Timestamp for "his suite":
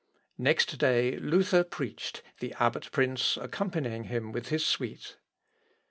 4.49-5.17